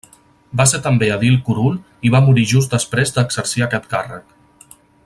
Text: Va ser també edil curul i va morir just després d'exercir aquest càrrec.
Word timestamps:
Va 0.61 0.65
ser 0.71 0.79
també 0.87 1.09
edil 1.17 1.35
curul 1.49 1.77
i 2.09 2.13
va 2.17 2.23
morir 2.31 2.47
just 2.55 2.75
després 2.79 3.17
d'exercir 3.19 3.67
aquest 3.67 3.91
càrrec. 3.97 4.39